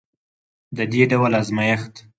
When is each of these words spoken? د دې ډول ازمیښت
د 0.77 0.79
دې 0.91 1.03
ډول 1.11 1.31
ازمیښت 1.41 1.93